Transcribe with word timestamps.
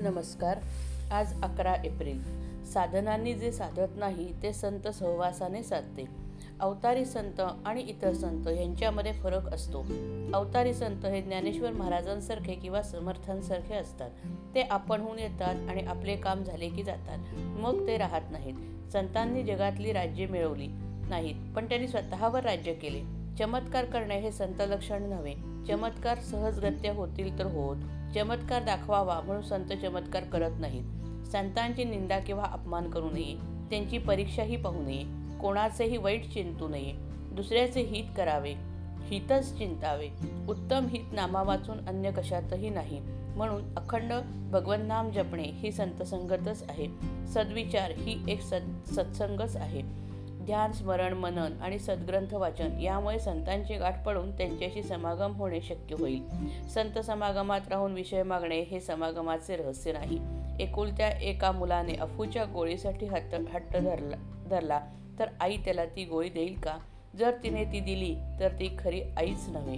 नमस्कार. 0.00 0.58
आज 1.10 1.42
अकरा 1.42 1.74
एप्रिल. 1.74 2.22
साधनांनी 2.64 3.34
जे 3.34 3.52
साधत 3.52 3.88
नाही 3.96 4.42
ते 4.42 4.52
संत 4.52 4.88
सहवासाने 4.88 5.62
साधते. 5.62 6.04
अवतारी 6.60 7.04
संत 7.04 7.40
आणि 7.40 7.80
इतर 7.80 8.12
संत 8.12 8.48
यांच्यामध्ये 8.48 9.12
फरक 9.12 9.54
असतो. 9.54 9.86
अवतारी 10.34 10.74
संत 10.74 11.06
हे 11.06 11.22
ज्ञानेश्वर 11.22 11.72
महाराजांसारखे 11.72 12.54
किंवा 12.54 12.82
समर्थांसारखे 12.82 13.74
असतात. 13.74 14.10
ते 14.54 14.62
आपणहून 14.62 15.18
येतात 15.18 15.70
आणि 15.70 15.82
आपले 15.82 16.16
काम 16.16 16.42
झाले 16.42 16.68
की 16.68 16.82
जातात. 16.82 17.18
मग 17.38 17.86
ते 17.86 17.96
राहत 17.96 18.22
नाहीत. 18.30 18.54
संतांनी 18.92 19.42
जगातली 19.42 19.92
राज्ये 19.92 20.26
मिळवली 20.26 20.66
नाहीत 21.08 21.56
पण 21.56 21.68
त्यांनी 21.68 21.88
स्वतःवर 21.88 22.42
राज्य 22.42 22.72
केले. 22.72 23.19
चमत्कार 23.38 23.84
करणे 23.84 24.20
हे 24.20 24.32
संत 24.32 24.60
लक्षण 24.60 25.02
नव्हे. 25.02 25.34
चमत्कार 25.68 26.18
सहजगत्य 26.18 26.90
होतील 26.90 27.38
तर 27.38 27.44
होत. 27.46 27.76
चमत्कार 28.14 28.62
दाखवावा 28.62 29.20
म्हणून 29.20 29.42
संत 29.42 29.64
चमत्कार 29.64 30.24
करत 30.24 30.50
नाहीत. 30.60 30.84
संतांची 31.26 31.84
निंदा 31.84 32.18
किंवा 32.18 32.44
अपमान 32.44 32.90
करू 32.90 33.10
नये. 33.10 33.34
त्यांची 33.70 33.98
परीक्षाही 33.98 34.56
पाहू 34.56 34.82
नये. 34.82 35.02
कोणाचेही 35.40 35.96
वाईट 35.96 36.30
चिंतू 36.30 36.68
नये. 36.68 36.92
दुसऱ्याचे 37.32 37.80
हित 37.80 38.04
करावे. 38.16 38.54
हितच 39.04 39.58
चिंतावे. 39.58 40.08
उत्तम 40.48 40.86
हित 40.86 41.04
नामा 41.12 41.42
वाचून 41.42 41.88
अन्य 41.88 42.10
कशातही 42.10 42.70
नाही. 42.70 43.00
म्हणून 43.36 43.74
अखंड 43.76 44.12
भगवन 44.50 44.80
नाम 44.80 45.10
जपणे 45.10 45.42
ही 45.42 45.72
संतसंगतच 45.72 46.64
आहे. 46.68 46.86
सद्विचार 47.26 47.90
ही 47.90 48.32
एक 48.32 48.40
सत् 48.40 48.94
सत्संगच 48.94 49.56
आहे. 49.56 50.09
ध्यान 50.40 50.72
स्मरण 50.72 51.12
मनन 51.12 51.52
आणि 51.62 51.78
सद्ग्रंथ 51.78 52.34
वाचन 52.34 52.80
यामुळे 52.80 53.18
संतांची 53.18 53.74
गाठ 53.74 54.04
पडून 54.06 54.38
त्यांच्याशी 54.38 54.82
समागम 54.82 55.32
होणे 55.32 55.60
शक्य 55.60 55.96
होईल. 55.98 56.22
संत 56.68 56.98
समागमात 56.98 57.60
राहून 57.70 57.94
विषय 57.94 58.22
मागणे 58.22 58.60
हे 58.60 58.80
समागमाचे 58.80 59.56
रहस्य 59.56 59.92
नाही. 59.92 60.18
एकुलत्या 60.60 61.08
एका 61.08 61.52
मुलाने 61.52 61.94
अफूच्या 61.94 62.44
गोळीसाठी 62.44 63.06
हट्ट 63.06 63.34
हट्ट 63.54 63.76
धरला 63.76 64.16
धरला 64.50 64.80
तर 65.18 65.26
आई 65.40 65.56
त्याला 65.56 65.84
ती 65.84 66.04
गोळी 66.04 66.28
देईल 66.28 66.60
का? 66.60 66.76
जर 67.16 67.30
तिने 67.42 67.64
ती 67.64 67.80
दिली 67.80 68.16
तर 68.40 68.48
ती 68.48 68.76
खरी 68.78 69.02
आईच 69.16 69.48
नव्हे. 69.48 69.76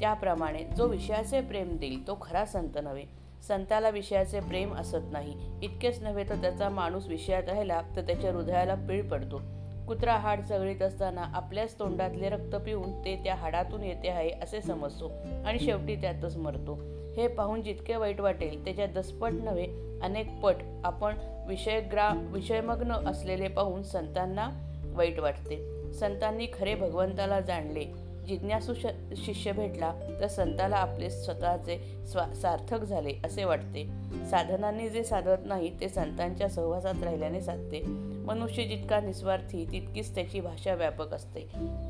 त्याप्रमाणे 0.00 0.64
जो 0.76 0.86
विषयाचे 0.86 1.40
प्रेम 1.40 1.76
देईल 1.76 2.06
तो 2.06 2.18
खरा 2.22 2.44
संत 2.44 2.78
नव्हे. 2.82 3.04
संताला 3.48 3.88
विषयाचे 3.88 4.40
प्रेम 4.40 4.74
असत 4.74 5.12
नाही. 5.12 5.34
इतकेच 5.62 6.02
नव्हे 6.02 6.24
तर 6.28 6.34
त्याचा 6.34 6.68
माणूस 6.68 7.06
विषयात 7.06 7.42
राहिला 7.48 7.82
तर 7.96 8.00
त्याच्या 8.00 8.32
हृदयाला 8.32 8.74
पीळ 8.74 9.08
पडतो. 9.08 9.57
कुत्रा 9.88 10.16
हाड 10.16 10.40
चघळीत 10.40 10.82
असताना 10.82 11.22
आपल्याच 11.34 11.78
तोंडातले 11.78 12.28
रक्त 12.28 12.56
पिऊन 12.56 13.04
ते 13.04 13.20
त्या 13.24 13.34
हाडातून 13.34 13.84
येते 13.84 14.08
आहे 14.08 14.30
असे 14.30 14.60
समजतो 14.60 15.12
आणि 15.46 15.58
शेवटी 15.58 15.96
त्यातच 15.96 16.36
मरतो. 16.36 16.74
हे 17.16 17.28
पाहून 17.28 17.62
जितके 17.62 17.96
वाईट 17.96 18.20
वाटेल 18.20 18.64
त्याच्या 18.64 18.86
दसपट 18.86 19.30
नव्हे 19.32 19.66
अनेक 20.02 20.40
पट 20.40 20.54
आपण 20.84 21.14
विषयग्रा 21.48 22.10
विषयमग्न 22.32 22.92
असलेले 22.92 23.48
पाहून 23.48 23.82
संतांना 23.82 24.50
वाईट 24.84 25.18
वाटते. 25.18 25.56
संतांनी 25.92 26.46
खरे 26.58 26.74
भगवंताला 26.74 27.40
जाणले. 27.40 28.07
जिज्ञासू 28.28 28.74
श 28.74 28.86
शिष्य 29.16 29.52
भेटला 29.52 29.92
तर 30.20 30.26
संताला 30.26 30.76
आपले 30.76 31.10
स्वतःचे 31.10 32.06
स्वा 32.06 32.34
सार्थक 32.34 32.82
झाले 32.82 33.14
असे 33.24 33.44
वाटते. 33.44 33.88
साधनांनी 34.30 34.88
जे 34.88 35.04
साधत 35.04 35.46
नाही 35.46 35.80
ते 35.80 35.88
संतांच्या 35.88 36.48
सहवासात 36.48 36.94
राहिल्याने 37.02 37.40
साधते. 37.40 37.82
मनुष्य 38.26 38.64
जितका 38.64 39.00
निस्वार्थी 39.00 39.66
तितकीच 39.72 40.14
त्याची 40.14 40.40
भाषा 40.40 40.74
व्यापक 40.74 41.14
असते. 41.14 41.48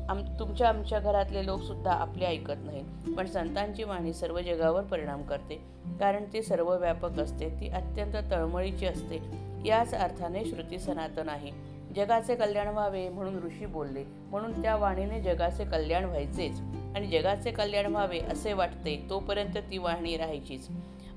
आम 0.09 0.21
तुमच्या 0.39 0.69
आमच्या 0.69 0.99
घरातले 0.99 1.45
लोकसुद्धा 1.45 1.91
आपले 1.91 2.25
ऐकत 2.25 2.59
नाहीत 2.65 3.15
पण 3.17 3.25
संतांची 3.25 3.83
वाणी 3.83 4.13
सर्व 4.13 4.39
जगावर 4.39 4.83
परिणाम 4.83 5.21
करते. 5.21 5.55
कारण 5.99 6.23
ती 6.33 6.41
सर्व 6.41 6.77
व्यापक 6.77 7.19
असते 7.19 7.49
ती 7.49 7.67
अत्यंत 7.67 8.13
तळमळीची 8.31 8.85
असते. 8.85 9.19
याच 9.65 9.93
अर्थाने 9.93 10.45
श्रुती 10.45 10.79
सनातन 10.79 11.29
आहे. 11.29 11.68
जगाचे 11.95 12.35
कल्याण 12.35 12.67
व्हावे 12.67 13.09
म्हणून 13.09 13.43
ऋषी 13.43 13.65
बोलले. 13.65 14.03
म्हणून 14.03 14.61
त्या 14.61 14.75
वाणीने 14.75 15.21
जगाचे 15.21 15.65
कल्याण 15.65 16.03
व्हायचेच 16.03 16.59
आणि 16.95 17.07
जगाचे 17.07 17.51
कल्याण 17.51 17.85
व्हावे 17.85 18.19
असे 18.19 18.53
वाटते 18.53 19.05
तोपर्यंत 19.09 19.57
ती 19.71 19.77
वाणी 19.77 20.17
राहायचीच. 20.17 20.67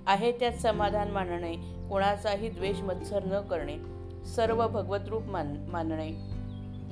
आहे 0.07 0.33
त्यात 0.33 0.53
समाधान 0.53 1.11
मानणे 1.11 1.55
कोणाचाही 1.91 2.49
द्वेष 2.49 2.81
मत्सर 2.81 3.25
न 3.25 3.41
करणे 3.41 3.77
सर्व 4.27 4.69
भगवतरूप 4.69 5.23
मान 5.23 5.57
मानणे 5.69 6.11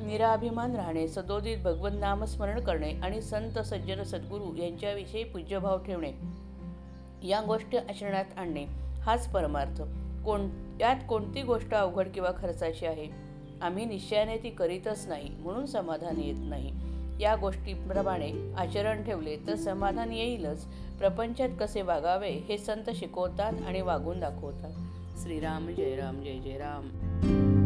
निराभिमान 0.06 0.76
राहणे 0.76 1.08
सदोदित 1.08 1.58
भगवत 1.58 1.90
नामस्मरण 1.94 2.60
करणे 2.60 2.92
आणि 2.92 3.22
संत 3.22 3.58
सज्जन 3.58 4.02
सद्गुरू 4.02 4.54
यांच्याविषयी 4.56 5.24
पूज्यभाव 5.24 5.78
ठेवणे 5.78 6.12
या 7.28 7.40
गोष्टी 7.40 7.76
आचरणात 7.76 8.24
आणणे 8.36 8.64
हाच 9.02 9.32
परमार्थ. 9.32 9.82
कोण 10.24 10.48
यात 10.80 10.96
कोणती 11.08 11.42
गोष्ट 11.42 11.74
अवघड 11.74 12.08
किंवा 12.08 12.30
खर्चाची 12.42 12.86
आहे? 12.86 13.29
आम्ही 13.62 13.84
निश्चयाने 13.84 14.36
ती 14.36 14.50
करीतच 14.50 15.06
नाही 15.08 15.30
म्हणून 15.38 15.66
समाधान 15.66 16.20
येत 16.20 16.34
नाही. 16.38 16.72
या 17.20 17.36
गोष्टीप्रमाणे 17.36 18.54
आचरण 18.56 19.02
ठेवले 19.04 19.36
तर 19.36 19.54
समाधान 19.54 20.12
येईलच. 20.12 20.64
प्रपंचात 20.98 21.48
कसे 21.60 21.82
वागावे 21.82 22.30
हे 22.30 22.58
संत 22.58 22.90
शिकवतात 22.94 23.52
आणि 23.66 23.80
वागून 23.80 24.20
दाखवतात. 24.20 24.72
श्रीराम 25.22 25.68
जय 25.68 25.96
राम 25.96 26.22
जय 26.22 26.38
जय 26.38 26.58
राम. 26.58 27.59